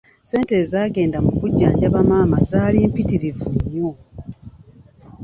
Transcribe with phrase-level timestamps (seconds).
[0.23, 3.91] Ssente ezaagenda mu kujjanjaba maama zaali mpitirivu nnyo.